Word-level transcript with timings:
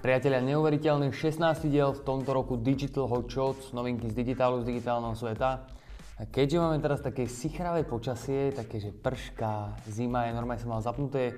Priatelia, 0.00 0.40
neuveriteľný 0.40 1.12
16. 1.12 1.68
diel 1.68 1.92
v 1.92 2.00
tomto 2.00 2.32
roku 2.32 2.56
Digital 2.56 3.04
Hot 3.04 3.28
Shots, 3.28 3.76
novinky 3.76 4.08
z 4.08 4.16
digitálu, 4.16 4.64
z 4.64 4.72
digitálneho 4.72 5.12
sveta. 5.12 5.68
A 6.16 6.24
keďže 6.24 6.56
máme 6.56 6.80
teraz 6.80 7.04
také 7.04 7.28
sichravé 7.28 7.84
počasie, 7.84 8.48
také, 8.48 8.80
že 8.80 8.96
prška, 8.96 9.76
zima 9.84 10.24
je, 10.24 10.32
normálne 10.32 10.56
som 10.56 10.72
mal 10.72 10.80
zapnuté 10.80 11.36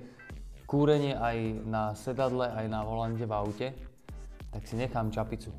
kúrenie 0.62 1.10
aj 1.10 1.58
na 1.66 1.90
sedadle, 1.98 2.54
aj 2.54 2.70
na 2.70 2.86
volante 2.86 3.26
v 3.26 3.34
aute, 3.34 3.74
tak 4.54 4.62
si 4.62 4.78
nechám 4.78 5.10
čapicu. 5.10 5.50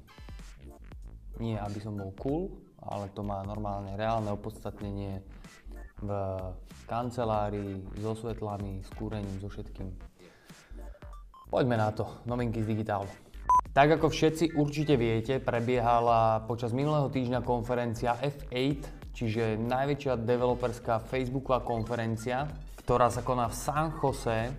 Nie, 1.43 1.59
aby 1.59 1.83
som 1.83 1.99
bol 1.99 2.15
cool, 2.15 2.55
ale 2.79 3.11
to 3.11 3.19
má 3.19 3.43
normálne 3.43 3.99
reálne 3.99 4.31
opodstatnenie 4.31 5.19
v 5.99 6.07
kancelárii, 6.87 7.83
so 7.99 8.15
svetlami, 8.15 8.79
s 8.79 8.87
kúrením, 8.95 9.43
so 9.43 9.51
všetkým. 9.51 9.91
Poďme 11.53 11.77
na 11.77 11.93
to, 11.93 12.09
novinky 12.25 12.65
z 12.65 12.73
digitálu. 12.73 13.05
Tak 13.77 14.01
ako 14.01 14.09
všetci 14.09 14.57
určite 14.57 14.97
viete, 14.97 15.37
prebiehala 15.37 16.41
počas 16.49 16.73
minulého 16.73 17.13
týždňa 17.13 17.45
konferencia 17.45 18.17
F8, 18.17 18.81
čiže 19.13 19.61
najväčšia 19.61 20.17
developerská 20.17 20.97
Facebooková 21.05 21.61
konferencia, 21.61 22.49
ktorá 22.81 23.13
sa 23.13 23.21
koná 23.21 23.53
v 23.53 23.53
San 23.53 23.93
Jose 24.01 24.49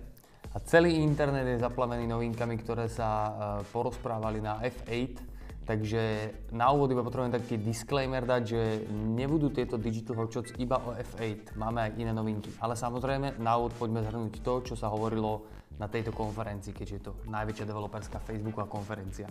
a 0.47 0.57
celý 0.63 0.95
internet 1.03 1.43
je 1.43 1.67
zaplavený 1.67 2.07
novinkami, 2.07 2.55
ktoré 2.63 2.87
sa 2.87 3.07
e, 3.11 3.31
porozprávali 3.75 4.39
na 4.39 4.63
F8. 4.63 5.34
Takže 5.65 6.29
na 6.53 6.69
úvod 6.69 6.93
iba 6.93 7.01
potrebujem 7.01 7.33
taký 7.33 7.57
disclaimer 7.57 8.21
dať, 8.21 8.41
že 8.45 8.61
nebudú 8.93 9.49
tieto 9.49 9.81
Digital 9.81 10.13
Hotshots 10.21 10.53
iba 10.61 10.77
o 10.77 10.93
F8, 10.93 11.57
máme 11.57 11.89
aj 11.89 11.91
iné 11.97 12.13
novinky. 12.13 12.53
Ale 12.61 12.77
samozrejme, 12.77 13.41
na 13.41 13.57
úvod 13.57 13.73
poďme 13.73 14.05
zhrnúť 14.05 14.45
to, 14.45 14.61
čo 14.61 14.77
sa 14.77 14.93
hovorilo 14.93 15.49
na 15.81 15.89
tejto 15.89 16.13
konferencii, 16.13 16.69
keďže 16.69 16.95
je 16.95 17.03
to 17.09 17.13
najväčšia 17.25 17.65
developerská 17.65 18.21
Facebooková 18.21 18.69
konferencia. 18.69 19.25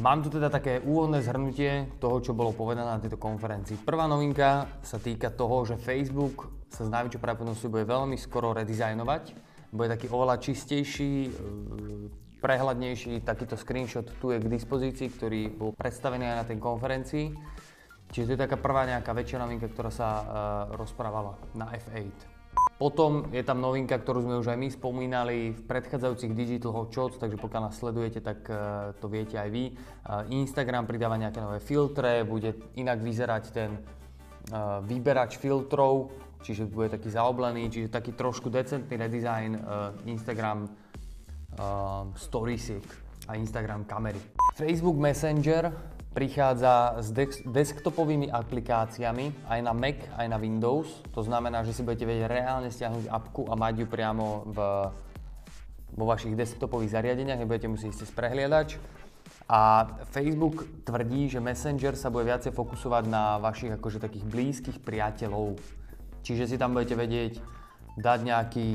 Mám 0.00 0.24
tu 0.24 0.32
teda 0.32 0.48
také 0.48 0.80
úvodné 0.80 1.20
zhrnutie 1.20 2.00
toho, 2.00 2.24
čo 2.24 2.32
bolo 2.32 2.56
povedané 2.56 2.96
na 2.96 2.96
tejto 2.96 3.20
konferencii. 3.20 3.76
Prvá 3.84 4.08
novinka 4.08 4.80
sa 4.80 4.96
týka 4.96 5.28
toho, 5.28 5.68
že 5.68 5.76
Facebook 5.76 6.48
sa 6.72 6.88
s 6.88 6.88
najväčšou 6.88 7.20
pravdepodobnosťou 7.20 7.68
bude 7.68 7.84
veľmi 7.84 8.16
skoro 8.16 8.56
redizajnovať. 8.56 9.36
Bude 9.68 9.92
taký 9.92 10.08
oveľa 10.08 10.40
čistejší, 10.40 11.28
prehľadnejší. 12.42 13.22
Takýto 13.22 13.54
screenshot 13.54 14.04
tu 14.18 14.34
je 14.34 14.42
k 14.42 14.50
dispozícii, 14.50 15.06
ktorý 15.14 15.54
bol 15.54 15.70
predstavený 15.78 16.26
aj 16.26 16.36
na 16.42 16.44
tej 16.50 16.58
konferencii. 16.58 17.26
Čiže 18.12 18.26
to 18.28 18.34
je 18.36 18.44
taká 18.44 18.60
prvá 18.60 18.84
nejaká 18.84 19.14
väčšia 19.16 19.40
novinka, 19.40 19.72
ktorá 19.72 19.88
sa 19.88 20.08
uh, 20.12 20.24
rozprávala 20.76 21.38
na 21.56 21.70
F8. 21.72 22.12
Potom 22.76 23.32
je 23.32 23.40
tam 23.40 23.62
novinka, 23.62 23.96
ktorú 23.96 24.26
sme 24.26 24.36
už 24.42 24.52
aj 24.52 24.58
my 24.58 24.68
spomínali 24.68 25.56
v 25.56 25.60
predchádzajúcich 25.64 26.36
Digital 26.36 26.76
Hot 26.76 26.92
Shots, 26.92 27.16
takže 27.16 27.40
pokiaľ 27.40 27.70
nás 27.70 27.78
sledujete, 27.78 28.20
tak 28.20 28.44
uh, 28.52 28.92
to 29.00 29.08
viete 29.08 29.38
aj 29.40 29.48
vy. 29.48 29.72
Uh, 29.72 30.28
Instagram 30.28 30.84
pridáva 30.84 31.16
nejaké 31.16 31.40
nové 31.40 31.62
filtre, 31.62 32.26
bude 32.26 32.52
inak 32.76 33.00
vyzerať 33.00 33.44
ten 33.48 33.70
uh, 33.80 34.84
vyberač 34.84 35.40
filtrov, 35.40 36.12
čiže 36.44 36.68
bude 36.68 36.92
taký 36.92 37.08
zaoblený, 37.08 37.72
čiže 37.72 37.88
taký 37.88 38.12
trošku 38.12 38.50
decentný 38.50 38.98
redesign 38.98 39.62
Instagram 40.10 40.66
Storiesiek 42.16 42.84
a 43.28 43.36
Instagram 43.36 43.84
kamery. 43.84 44.18
Facebook 44.56 44.96
Messenger 44.96 45.72
prichádza 46.12 47.00
s 47.00 47.08
desktopovými 47.48 48.28
aplikáciami 48.28 49.48
aj 49.48 49.60
na 49.64 49.72
Mac, 49.72 49.96
aj 50.16 50.26
na 50.28 50.36
Windows. 50.36 50.88
To 51.16 51.24
znamená, 51.24 51.64
že 51.64 51.72
si 51.72 51.80
budete 51.80 52.04
vedieť 52.04 52.28
reálne 52.28 52.68
stiahnuť 52.68 53.08
apku 53.08 53.48
a 53.48 53.56
mať 53.56 53.84
ju 53.84 53.86
priamo 53.88 54.44
v, 54.44 54.58
vo 55.96 56.04
vašich 56.04 56.36
desktopových 56.36 56.92
zariadeniach, 56.92 57.40
nebudete 57.40 57.68
musieť 57.68 57.96
ísť 57.96 58.00
cez 58.04 58.10
prehliadač. 58.12 58.76
A 59.48 59.88
Facebook 60.12 60.68
tvrdí, 60.84 61.32
že 61.32 61.40
Messenger 61.40 61.96
sa 61.96 62.12
bude 62.12 62.28
viacej 62.28 62.52
fokusovať 62.52 63.04
na 63.08 63.40
vašich 63.40 63.72
akože 63.76 64.00
takých 64.00 64.28
blízkych 64.28 64.78
priateľov. 64.84 65.56
Čiže 66.20 66.44
si 66.48 66.56
tam 66.60 66.76
budete 66.76 66.96
vedieť 66.96 67.40
dať 67.96 68.18
nejaký 68.24 68.68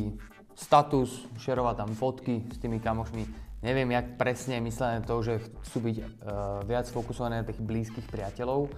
status, 0.57 1.29
šerovať 1.37 1.75
tam 1.85 1.91
fotky 1.93 2.49
s 2.49 2.57
tými 2.57 2.81
kamošmi, 2.81 3.47
Neviem, 3.57 3.89
jak 3.89 4.21
presne 4.21 4.61
je 4.61 4.69
myslené 4.69 5.01
to, 5.01 5.17
že 5.25 5.41
chcú 5.65 5.89
byť 5.89 5.97
uh, 5.97 6.05
viac 6.61 6.85
fokusované 6.93 7.41
na 7.41 7.47
tých 7.49 7.57
blízkych 7.57 8.05
priateľov, 8.05 8.69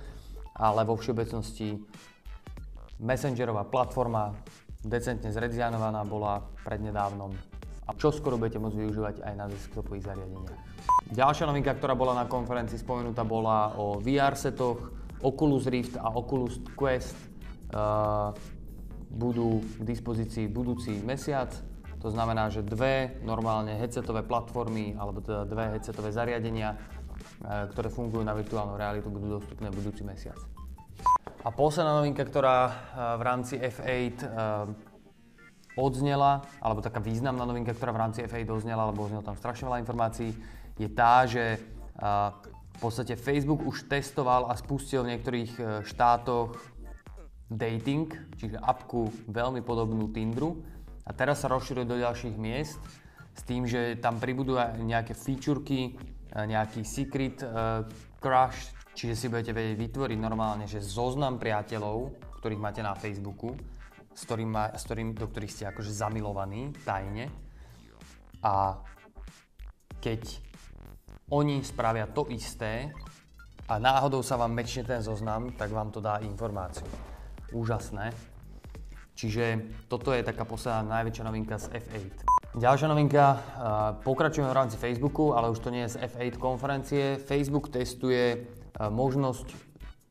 ale 0.56 0.88
vo 0.88 0.96
všeobecnosti 0.96 1.84
Messengerová 3.04 3.68
platforma 3.68 4.32
decentne 4.80 5.36
zredizajnovaná 5.36 6.08
bola 6.08 6.40
prednedávnom 6.64 7.36
a 7.88 7.92
čo 8.00 8.16
skoro 8.16 8.40
budete 8.40 8.62
môcť 8.64 8.78
využívať 8.80 9.16
aj 9.26 9.34
na 9.36 9.46
desktopových 9.52 10.08
zariadeniach. 10.08 10.60
Ďalšia 11.12 11.50
novinka, 11.50 11.76
ktorá 11.76 11.98
bola 11.98 12.16
na 12.16 12.30
konferencii 12.30 12.80
spomenutá, 12.80 13.28
bola 13.28 13.76
o 13.76 14.00
VR 14.00 14.40
setoch, 14.40 14.96
Oculus 15.20 15.68
Rift 15.68 16.00
a 16.00 16.08
Oculus 16.16 16.64
Quest 16.80 17.20
uh, 17.76 18.32
budú 19.12 19.60
k 19.60 19.84
dispozícii 19.84 20.48
budúci 20.48 21.04
mesiac. 21.04 21.52
To 22.00 22.08
znamená, 22.08 22.48
že 22.48 22.64
dve 22.64 23.20
normálne 23.28 23.76
headsetové 23.76 24.24
platformy 24.24 24.96
alebo 24.96 25.20
teda 25.20 25.44
dve 25.44 25.76
headsetové 25.76 26.16
zariadenia, 26.16 26.76
e, 26.76 26.78
ktoré 27.76 27.92
fungujú 27.92 28.24
na 28.24 28.32
virtuálnu 28.32 28.80
realitu, 28.80 29.12
budú 29.12 29.40
dostupné 29.40 29.68
v 29.68 29.84
budúci 29.84 30.08
mesiac. 30.08 30.40
A 31.44 31.52
posledná 31.52 32.00
novinka, 32.00 32.24
ktorá 32.24 32.58
e, 32.68 32.72
v 33.20 33.22
rámci 33.24 33.54
F8 33.60 34.16
e, 34.16 34.26
odznela, 35.76 36.48
alebo 36.64 36.80
taká 36.80 37.04
významná 37.04 37.44
novinka, 37.44 37.76
ktorá 37.76 37.92
v 37.92 38.02
rámci 38.08 38.24
F8 38.24 38.48
odznela, 38.48 38.88
alebo 38.88 39.04
odznela 39.04 39.28
tam 39.28 39.36
strašne 39.36 39.68
veľa 39.68 39.84
informácií, 39.84 40.32
je 40.80 40.88
tá, 40.88 41.28
že 41.28 41.60
v 42.72 42.78
podstate 42.80 43.20
Facebook 43.20 43.60
už 43.68 43.92
testoval 43.92 44.48
a 44.48 44.56
spustil 44.56 45.04
v 45.04 45.12
niektorých 45.16 45.84
štátoch 45.84 46.56
dating, 47.52 48.08
čiže 48.40 48.56
apku 48.64 49.12
veľmi 49.28 49.60
podobnú 49.60 50.08
Tinderu, 50.16 50.64
a 51.10 51.12
teraz 51.12 51.42
sa 51.42 51.50
rozširuje 51.50 51.90
do 51.90 51.98
ďalších 51.98 52.38
miest 52.38 52.78
s 53.34 53.42
tým, 53.42 53.66
že 53.66 53.98
tam 53.98 54.22
pribudú 54.22 54.62
aj 54.62 54.78
nejaké 54.78 55.18
featureky, 55.18 55.98
nejaký 56.30 56.86
secret 56.86 57.42
uh, 57.42 57.82
crush, 58.22 58.70
čiže 58.94 59.18
si 59.18 59.26
budete 59.26 59.50
vedieť 59.50 59.78
vytvoriť 59.80 60.20
normálne, 60.22 60.70
že 60.70 60.86
zoznam 60.86 61.42
priateľov, 61.42 62.14
ktorých 62.38 62.62
máte 62.62 62.86
na 62.86 62.94
Facebooku, 62.94 63.58
s 64.14 64.22
ktorým, 64.30 64.54
s 64.54 64.84
ktorým, 64.86 65.10
do 65.18 65.26
ktorých 65.26 65.54
ste 65.54 65.66
akože 65.74 65.90
zamilovaní 65.90 66.76
tajne. 66.86 67.34
A 68.46 68.78
keď 69.98 70.22
oni 71.34 71.66
spravia 71.66 72.06
to 72.06 72.30
isté 72.30 72.94
a 73.66 73.82
náhodou 73.82 74.22
sa 74.22 74.38
vám 74.38 74.54
mečne 74.54 74.86
ten 74.86 75.02
zoznam, 75.02 75.54
tak 75.58 75.74
vám 75.74 75.90
to 75.90 76.02
dá 76.02 76.22
informáciu. 76.22 76.86
Úžasné. 77.50 78.14
Čiže 79.20 79.68
toto 79.92 80.16
je 80.16 80.24
taká 80.24 80.48
posledná 80.48 80.80
najväčšia 81.04 81.28
novinka 81.28 81.60
z 81.60 81.76
F8. 81.76 82.24
Ďalšia 82.56 82.88
novinka, 82.88 83.36
pokračujeme 84.08 84.48
v 84.48 84.56
rámci 84.56 84.80
Facebooku, 84.80 85.36
ale 85.36 85.52
už 85.52 85.60
to 85.60 85.76
nie 85.76 85.84
je 85.84 86.00
z 86.00 86.08
F8 86.08 86.40
konferencie. 86.40 87.20
Facebook 87.20 87.68
testuje 87.68 88.48
možnosť 88.80 89.52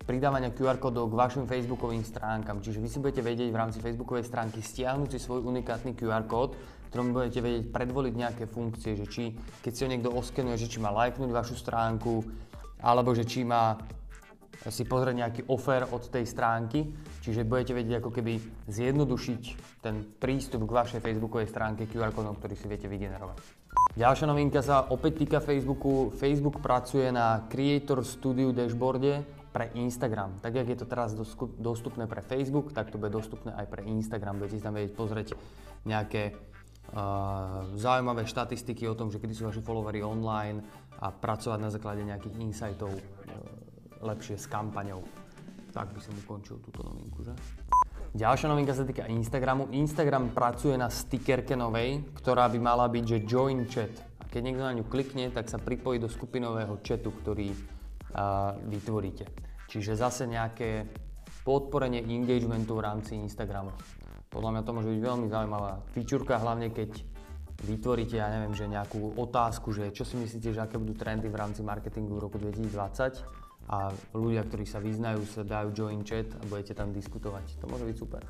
pridávania 0.04 0.52
QR 0.52 0.76
kódov 0.76 1.08
k 1.08 1.18
vašim 1.24 1.44
Facebookovým 1.48 2.04
stránkam. 2.04 2.60
Čiže 2.60 2.84
vy 2.84 2.88
si 2.92 3.00
budete 3.00 3.24
vedieť 3.24 3.48
v 3.48 3.56
rámci 3.56 3.80
Facebookovej 3.80 4.28
stránky 4.28 4.60
stiahnuť 4.60 5.16
si 5.16 5.18
svoj 5.24 5.40
unikátny 5.40 5.96
QR 5.96 6.28
kód, 6.28 6.52
ktorom 6.92 7.16
budete 7.16 7.40
vedieť 7.40 7.64
predvoliť 7.72 8.12
nejaké 8.12 8.44
funkcie, 8.44 8.92
že 8.92 9.08
či, 9.08 9.32
keď 9.64 9.72
si 9.72 9.80
ho 9.84 9.88
niekto 9.88 10.12
oskenuje, 10.12 10.56
že 10.60 10.68
či 10.68 10.84
má 10.84 10.92
lajknúť 10.92 11.32
vašu 11.32 11.56
stránku, 11.56 12.28
alebo 12.84 13.16
že 13.16 13.24
či 13.24 13.40
má 13.44 13.80
si 14.66 14.82
pozrieť 14.82 15.14
nejaký 15.14 15.40
offer 15.46 15.86
od 15.86 16.10
tej 16.10 16.26
stránky, 16.26 16.90
čiže 17.22 17.46
budete 17.46 17.78
vedieť 17.78 18.02
ako 18.02 18.10
keby 18.10 18.32
zjednodušiť 18.66 19.42
ten 19.78 20.02
prístup 20.18 20.66
k 20.66 20.74
vašej 20.74 21.00
facebookovej 21.00 21.46
stránke 21.46 21.86
QR 21.86 22.10
kódom, 22.10 22.34
ktorý 22.34 22.58
si 22.58 22.66
viete 22.66 22.90
vygenerovať. 22.90 23.38
Ďalšia 23.94 24.26
novinka 24.26 24.60
sa 24.62 24.90
opäť 24.90 25.26
týka 25.26 25.38
Facebooku. 25.38 26.10
Facebook 26.14 26.58
pracuje 26.58 27.10
na 27.14 27.46
Creator 27.46 28.02
Studio 28.02 28.50
dashboarde 28.50 29.22
pre 29.50 29.74
Instagram. 29.74 30.38
Tak, 30.38 30.54
jak 30.54 30.68
je 30.68 30.78
to 30.78 30.86
teraz 30.86 31.16
dostupné 31.58 32.04
pre 32.06 32.22
Facebook, 32.22 32.70
tak 32.74 32.92
to 32.92 33.00
bude 33.00 33.10
dostupné 33.14 33.54
aj 33.54 33.66
pre 33.66 33.82
Instagram. 33.86 34.38
Budete 34.38 34.60
si 34.60 34.64
tam 34.64 34.76
vedieť 34.76 34.92
pozrieť 34.94 35.28
nejaké 35.88 36.30
uh, 36.30 37.64
zaujímavé 37.74 38.28
štatistiky 38.28 38.86
o 38.86 38.94
tom, 38.94 39.08
že 39.10 39.18
kedy 39.18 39.34
sú 39.34 39.48
vaši 39.48 39.64
followery 39.64 40.04
online 40.04 40.62
a 41.00 41.10
pracovať 41.10 41.58
na 41.58 41.70
základe 41.72 42.02
nejakých 42.04 42.38
insightov 42.38 42.92
uh, 42.92 43.00
lepšie 44.02 44.38
s 44.38 44.46
kampaňou. 44.46 45.02
Tak 45.74 45.92
by 45.92 46.00
som 46.00 46.14
ukončil 46.24 46.58
túto 46.64 46.82
novinku, 46.86 47.22
že? 47.22 47.34
Ďalšia 48.16 48.48
novinka 48.48 48.72
sa 48.72 48.88
týka 48.88 49.04
Instagramu. 49.04 49.68
Instagram 49.68 50.32
pracuje 50.32 50.80
na 50.80 50.88
stickerke 50.88 51.52
novej, 51.52 52.00
ktorá 52.16 52.48
by 52.48 52.56
mala 52.56 52.88
byť, 52.88 53.04
že 53.04 53.18
join 53.28 53.68
chat. 53.68 53.92
A 54.16 54.24
keď 54.24 54.40
niekto 54.48 54.64
na 54.64 54.72
ňu 54.72 54.84
klikne, 54.88 55.28
tak 55.28 55.52
sa 55.52 55.60
pripojí 55.60 56.00
do 56.00 56.08
skupinového 56.08 56.80
chatu, 56.80 57.12
ktorý 57.12 57.52
uh, 57.52 58.56
vytvoríte. 58.64 59.28
Čiže 59.68 60.00
zase 60.00 60.24
nejaké 60.24 60.88
podporenie 61.44 62.00
engagementu 62.00 62.80
v 62.80 62.84
rámci 62.88 63.12
Instagramu. 63.20 63.76
Podľa 64.32 64.50
mňa 64.56 64.62
to 64.64 64.72
môže 64.72 64.88
byť 64.88 65.00
veľmi 65.04 65.26
zaujímavá 65.28 65.72
fičurka, 65.92 66.40
hlavne 66.40 66.72
keď 66.72 67.04
vytvoríte, 67.64 68.16
ja 68.16 68.32
neviem, 68.32 68.56
že 68.56 68.68
nejakú 68.68 69.20
otázku, 69.20 69.72
že 69.76 69.92
čo 69.92 70.08
si 70.08 70.16
myslíte, 70.16 70.56
že 70.56 70.60
aké 70.64 70.80
budú 70.80 70.96
trendy 70.96 71.28
v 71.28 71.36
rámci 71.36 71.60
marketingu 71.60 72.16
v 72.16 72.24
roku 72.24 72.40
2020 72.40 73.47
a 73.68 73.92
ľudia, 74.16 74.48
ktorí 74.48 74.64
sa 74.64 74.80
vyznajú, 74.80 75.28
sa 75.28 75.44
dajú 75.44 75.76
join 75.76 76.00
chat 76.00 76.32
a 76.32 76.42
budete 76.48 76.72
tam 76.72 76.90
diskutovať. 76.96 77.60
To 77.60 77.68
môže 77.68 77.84
byť 77.84 77.96
super. 78.00 78.24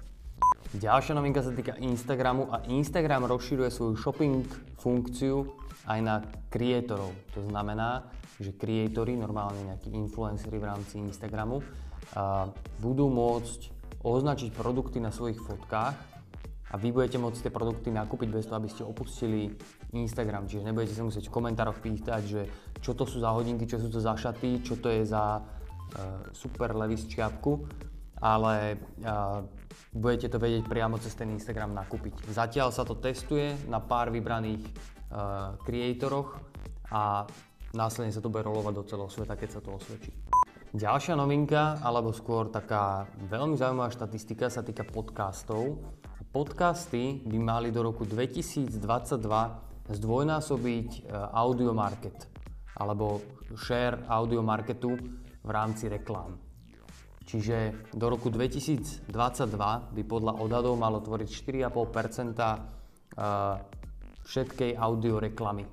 Ďalšia 0.75 1.15
novinka 1.17 1.41
sa 1.41 1.55
týka 1.55 1.79
Instagramu 1.81 2.51
a 2.53 2.67
Instagram 2.67 3.25
rozširuje 3.31 3.71
svoju 3.73 3.95
shopping 3.97 4.45
funkciu 4.77 5.47
aj 5.89 5.99
na 6.05 6.21
kreatorov. 6.53 7.15
To 7.39 7.41
znamená, 7.47 8.05
že 8.37 8.53
kreatori, 8.53 9.17
normálne 9.17 9.65
nejakí 9.65 9.89
influenceri 9.95 10.61
v 10.61 10.69
rámci 10.69 11.01
Instagramu, 11.01 11.65
budú 12.83 13.09
môcť 13.09 13.73
označiť 14.05 14.55
produkty 14.55 15.01
na 15.01 15.11
svojich 15.11 15.41
fotkách 15.41 15.97
a 16.69 16.75
vy 16.77 16.93
budete 16.93 17.17
môcť 17.17 17.49
tie 17.49 17.53
produkty 17.55 17.89
nakúpiť 17.89 18.29
bez 18.29 18.45
toho, 18.47 18.61
aby 18.61 18.69
ste 18.69 18.85
opustili 18.85 19.57
Instagram. 19.93 20.45
Čiže 20.45 20.69
nebudete 20.69 20.93
sa 20.93 21.07
musieť 21.07 21.33
v 21.33 21.37
komentároch 21.41 21.81
pýtať, 21.81 22.23
že 22.25 22.43
čo 22.85 22.93
to 22.93 23.09
sú 23.09 23.25
za 23.25 23.33
hodinky, 23.33 23.65
čo 23.65 23.81
sú 23.81 23.89
to 23.89 24.01
za 24.03 24.13
šaty, 24.13 24.61
čo 24.61 24.77
to 24.77 24.93
je 24.93 25.09
za 25.09 25.41
uh, 25.41 25.45
super 26.37 26.77
Levis 26.77 27.09
čiapku, 27.09 27.65
ale 28.21 28.77
uh, 29.01 29.41
budete 29.95 30.29
to 30.29 30.37
vedieť 30.37 30.69
priamo 30.69 31.01
cez 31.01 31.17
ten 31.17 31.33
Instagram 31.33 31.73
nakúpiť. 31.73 32.29
Zatiaľ 32.29 32.69
sa 32.69 32.85
to 32.85 33.01
testuje 33.01 33.57
na 33.71 33.81
pár 33.81 34.13
vybraných 34.13 34.61
uh, 34.69 35.57
creatoroch 35.65 36.37
a 36.93 37.25
následne 37.73 38.13
sa 38.13 38.21
to 38.21 38.29
bude 38.29 38.45
rolovať 38.45 38.75
do 38.77 38.85
celého 38.85 39.11
sveta, 39.11 39.35
keď 39.41 39.49
sa 39.57 39.61
to 39.65 39.73
osvedčí. 39.73 40.13
Ďalšia 40.69 41.17
novinka, 41.17 41.81
alebo 41.81 42.13
skôr 42.13 42.53
taká 42.53 43.09
veľmi 43.33 43.57
zaujímavá 43.57 43.89
štatistika 43.89 44.53
sa 44.53 44.61
týka 44.61 44.85
podcastov. 44.85 45.81
Podcasty 46.29 47.25
by 47.25 47.39
mali 47.41 47.69
do 47.73 47.81
roku 47.81 48.05
2022 48.05 48.77
zdvojnásobiť 49.89 50.89
e, 50.93 51.01
audio 51.33 51.73
market 51.73 52.29
alebo 52.79 53.21
share 53.57 54.05
audio 54.07 54.45
marketu 54.45 54.95
v 55.43 55.51
rámci 55.51 55.89
reklám. 55.89 56.37
Čiže 57.29 57.91
do 57.93 58.09
roku 58.09 58.33
2022 58.33 59.13
by 59.93 60.03
podľa 60.09 60.33
odhadov 60.41 60.81
malo 60.81 61.01
tvoriť 61.05 61.29
4,5% 61.69 61.69
e, 62.41 62.59
všetkej 64.29 64.71
audio 64.77 65.21
reklamy. 65.21 65.65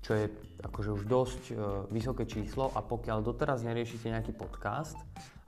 Čo 0.00 0.12
je 0.16 0.24
akože 0.60 0.90
už 0.92 1.02
dosť 1.08 1.42
uh, 1.52 1.88
vysoké 1.88 2.28
číslo 2.28 2.68
a 2.76 2.84
pokiaľ 2.84 3.24
doteraz 3.24 3.64
neriešite 3.64 4.12
nejaký 4.12 4.36
podcast, 4.36 4.96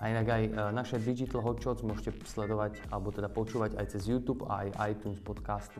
a 0.02 0.10
inak 0.10 0.26
aj 0.26 0.42
naše 0.74 0.98
Digital 0.98 1.46
Hot 1.46 1.62
Shots 1.62 1.86
môžete 1.86 2.26
sledovať 2.26 2.74
alebo 2.90 3.14
teda 3.14 3.30
počúvať 3.30 3.78
aj 3.78 3.86
cez 3.94 4.10
YouTube 4.10 4.42
a 4.50 4.66
aj 4.66 4.68
iTunes 4.90 5.22
podcasty, 5.22 5.78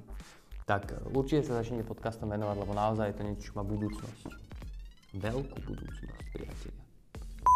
tak 0.62 0.94
určite 1.11 1.50
sa 1.50 1.59
začnete 1.59 1.82
podcastom 1.82 2.31
venovať, 2.31 2.56
lebo 2.62 2.73
naozaj 2.73 3.11
je 3.11 3.17
to 3.19 3.26
niečo, 3.26 3.44
čo 3.50 3.53
má 3.59 3.64
budúcnosť. 3.67 4.26
Veľkú 5.19 5.59
budúcnosť, 5.67 6.25
priatelia. 6.32 6.82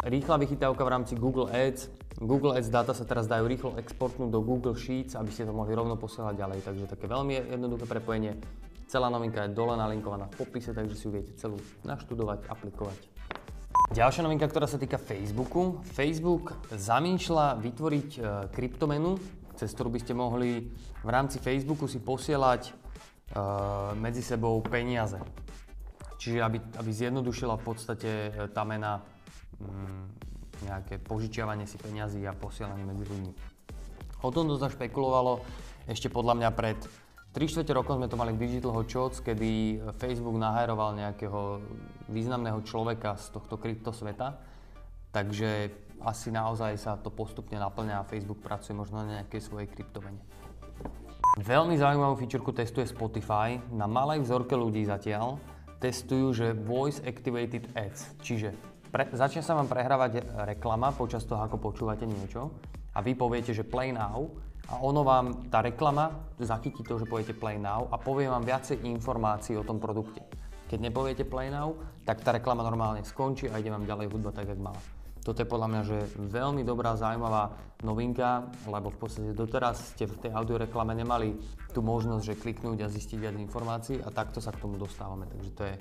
Rýchla 0.06 0.36
vychytávka 0.36 0.82
v 0.84 0.90
rámci 0.92 1.12
Google 1.16 1.48
Ads. 1.48 1.88
Google 2.20 2.58
Ads 2.58 2.68
data 2.68 2.92
sa 2.92 3.08
teraz 3.08 3.24
dajú 3.30 3.48
rýchlo 3.48 3.70
exportnúť 3.80 4.28
do 4.28 4.40
Google 4.42 4.76
Sheets, 4.76 5.16
aby 5.16 5.30
ste 5.32 5.48
to 5.48 5.56
mohli 5.56 5.72
rovno 5.72 5.96
posielať 5.96 6.34
ďalej. 6.36 6.58
Takže 6.62 6.84
také 6.90 7.06
veľmi 7.08 7.32
jednoduché 7.56 7.86
prepojenie. 7.88 8.36
Celá 8.86 9.10
novinka 9.10 9.42
je 9.46 9.56
dole 9.56 9.74
nalinkovaná 9.74 10.30
v 10.30 10.46
popise, 10.46 10.70
takže 10.70 10.94
si 10.94 11.06
ju 11.08 11.10
viete 11.10 11.34
celú 11.34 11.58
naštudovať, 11.82 12.46
aplikovať. 12.46 12.98
Ďalšia 13.94 14.22
novinka, 14.26 14.46
ktorá 14.50 14.66
sa 14.66 14.78
týka 14.78 14.98
Facebooku. 14.98 15.82
Facebook 15.94 16.54
zamýšľa 16.74 17.58
vytvoriť 17.62 18.08
e, 18.14 18.20
kryptomenu, 18.50 19.18
cez 19.54 19.70
ktorú 19.74 19.94
by 19.94 20.00
ste 20.02 20.14
mohli 20.14 20.70
v 21.06 21.10
rámci 21.10 21.38
Facebooku 21.38 21.86
si 21.86 22.02
posielať 22.02 22.85
medzi 23.98 24.22
sebou 24.22 24.62
peniaze. 24.62 25.18
Čiže 26.16 26.38
aby, 26.40 26.58
aby 26.80 26.90
zjednodušila 26.90 27.60
v 27.60 27.64
podstate 27.64 28.10
e, 28.32 28.50
tá 28.50 28.64
mena 28.64 29.04
mm, 29.60 30.04
nejaké 30.64 30.96
požičiavanie 30.98 31.68
si 31.68 31.76
peniazy 31.76 32.24
a 32.24 32.32
posielanie 32.32 32.82
medzi 32.82 33.04
ľuďmi. 33.04 33.32
O 34.24 34.32
tomto 34.32 34.56
sa 34.56 34.72
špekulovalo 34.72 35.44
ešte 35.84 36.08
podľa 36.08 36.34
mňa 36.40 36.50
pred 36.56 36.78
3 37.36 37.44
čtvrte 37.52 37.76
rokov 37.76 38.00
sme 38.00 38.08
to 38.08 38.16
mali 38.16 38.32
v 38.32 38.48
Digital 38.48 38.72
Hot 38.72 38.88
kedy 39.20 39.76
Facebook 40.00 40.40
nahajroval 40.40 40.96
nejakého 40.96 41.60
významného 42.08 42.64
človeka 42.64 43.20
z 43.20 43.36
tohto 43.36 43.60
krypto 43.60 43.92
sveta. 43.92 44.40
Takže 45.12 45.68
asi 46.00 46.32
naozaj 46.32 46.80
sa 46.80 46.96
to 46.96 47.12
postupne 47.12 47.60
naplňa 47.60 48.00
a 48.00 48.08
Facebook 48.08 48.40
pracuje 48.40 48.72
možno 48.72 49.04
na 49.04 49.20
nejakej 49.20 49.40
svojej 49.44 49.68
kryptomene. 49.68 50.20
Veľmi 51.36 51.76
zaujímavú 51.76 52.16
featurku 52.16 52.50
testuje 52.56 52.88
Spotify 52.88 53.60
na 53.68 53.84
malej 53.84 54.24
vzorke 54.24 54.56
ľudí 54.56 54.88
zatiaľ. 54.88 55.36
Testujú, 55.76 56.32
že 56.32 56.56
Voice 56.56 57.04
Activated 57.04 57.68
Ads, 57.76 58.24
čiže 58.24 58.56
pre, 58.88 59.12
začne 59.12 59.44
sa 59.44 59.52
vám 59.52 59.68
prehrávať 59.68 60.24
reklama 60.48 60.96
počas 60.96 61.28
toho, 61.28 61.44
ako 61.44 61.60
počúvate 61.60 62.08
niečo 62.08 62.48
a 62.96 63.04
vy 63.04 63.12
poviete, 63.12 63.52
že 63.52 63.68
play 63.68 63.92
now 63.92 64.32
a 64.66 64.82
ono 64.82 65.06
vám, 65.06 65.46
tá 65.46 65.62
reklama 65.62 66.10
zachytí 66.42 66.82
to, 66.82 66.98
že 66.98 67.06
poviete 67.06 67.38
Play 67.38 67.54
Now 67.54 67.86
a 67.94 67.96
povie 68.02 68.26
vám 68.26 68.42
viacej 68.42 68.82
informácií 68.82 69.54
o 69.54 69.62
tom 69.62 69.78
produkte. 69.78 70.26
Keď 70.66 70.78
nepoviete 70.82 71.22
Play 71.22 71.54
Now, 71.54 71.78
tak 72.02 72.26
tá 72.26 72.34
reklama 72.34 72.66
normálne 72.66 73.06
skončí 73.06 73.46
a 73.46 73.62
ide 73.62 73.70
vám 73.70 73.86
ďalej 73.86 74.10
hudba 74.10 74.34
tak, 74.34 74.50
jak 74.50 74.58
mala. 74.58 74.95
Toto 75.26 75.42
je 75.42 75.50
podľa 75.50 75.68
mňa 75.74 75.82
že 75.82 75.98
veľmi 76.22 76.62
dobrá, 76.62 76.94
zaujímavá 76.94 77.50
novinka, 77.82 78.46
lebo 78.70 78.94
v 78.94 78.98
podstate 79.02 79.34
doteraz 79.34 79.98
ste 79.98 80.06
v 80.06 80.22
tej 80.22 80.30
audioreklame 80.30 80.94
nemali 80.94 81.34
tú 81.74 81.82
možnosť, 81.82 82.22
že 82.22 82.38
kliknúť 82.38 82.86
a 82.86 82.92
zistiť 82.94 83.18
viac 83.18 83.34
informácií 83.34 83.98
a 84.06 84.14
takto 84.14 84.38
sa 84.38 84.54
k 84.54 84.62
tomu 84.62 84.78
dostávame. 84.78 85.26
Takže 85.26 85.50
to 85.50 85.62
je 85.66 85.74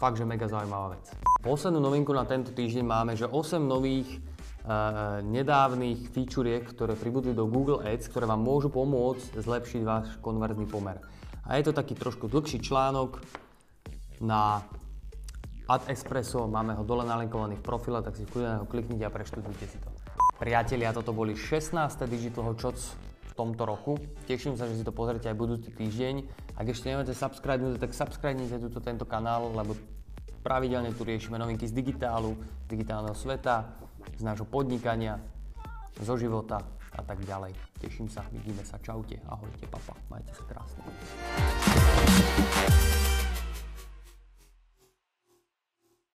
fakt, 0.00 0.16
že 0.16 0.24
mega 0.24 0.48
zaujímavá 0.48 0.96
vec. 0.96 1.12
Poslednú 1.44 1.76
novinku 1.76 2.16
na 2.16 2.24
tento 2.24 2.56
týždeň 2.56 2.84
máme, 2.88 3.12
že 3.20 3.28
8 3.28 3.60
nových 3.60 4.16
nedávnych 5.28 6.08
featuriek, 6.08 6.64
ktoré 6.72 6.96
pribudli 6.96 7.36
do 7.36 7.44
Google 7.44 7.84
Ads, 7.84 8.08
ktoré 8.08 8.24
vám 8.24 8.40
môžu 8.40 8.72
pomôcť 8.72 9.44
zlepšiť 9.44 9.82
váš 9.84 10.16
konverzný 10.24 10.64
pomer. 10.64 10.96
A 11.44 11.60
je 11.60 11.68
to 11.68 11.76
taký 11.76 11.92
trošku 11.92 12.32
dlhší 12.32 12.64
článok 12.64 13.20
na 14.24 14.64
Ad 15.68 15.84
Espresso, 15.92 16.48
máme 16.48 16.72
ho 16.72 16.80
dole 16.80 17.04
nalinkovaný 17.04 17.60
v 17.60 17.64
profile, 17.68 18.00
tak 18.00 18.16
si 18.16 18.24
kľudne 18.24 18.64
ho 18.64 18.64
kliknite 18.64 19.04
a 19.04 19.12
preštudujte 19.12 19.68
si 19.68 19.76
to. 19.76 19.92
Priatelia, 20.40 20.96
toto 20.96 21.12
boli 21.12 21.36
16. 21.36 21.76
Digital 22.08 22.56
Shots 22.56 22.96
v 23.28 23.32
tomto 23.36 23.68
roku. 23.68 24.00
Teším 24.24 24.56
sa, 24.56 24.64
že 24.64 24.80
si 24.80 24.84
to 24.88 24.96
pozrite 24.96 25.28
aj 25.28 25.36
budúci 25.36 25.68
týždeň. 25.68 26.24
Ak 26.56 26.72
ešte 26.72 26.88
nemáte 26.88 27.12
subscribe, 27.12 27.76
tak 27.76 27.92
subscribe 27.92 28.40
túto 28.56 28.80
tento 28.80 29.04
kanál, 29.04 29.52
lebo 29.52 29.76
pravidelne 30.40 30.88
tu 30.96 31.04
riešime 31.04 31.36
novinky 31.36 31.68
z 31.68 31.76
digitálu, 31.76 32.32
digitálneho 32.64 33.12
sveta, 33.12 33.68
z 34.16 34.24
nášho 34.24 34.48
podnikania, 34.48 35.20
zo 36.00 36.16
života 36.16 36.64
a 36.96 37.04
tak 37.04 37.20
ďalej. 37.28 37.52
Teším 37.76 38.08
sa, 38.08 38.24
vidíme 38.32 38.64
sa, 38.64 38.80
čaute, 38.80 39.20
ahojte, 39.28 39.68
papa, 39.68 39.92
majte 40.08 40.32
sa 40.32 40.48
krásne. 40.48 40.80